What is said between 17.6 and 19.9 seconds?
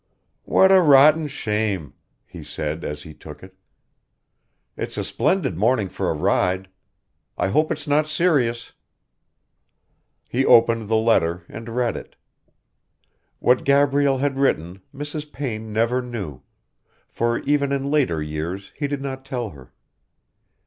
in later years he did not tell her.